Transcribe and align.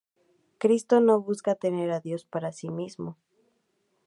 Cristo 0.57 0.99
no 0.99 1.21
busca 1.21 1.53
tener 1.53 1.91
a 1.91 1.99
Dios 1.99 2.25
para 2.25 2.51
sí 2.51 2.69
mismo. 2.71 3.19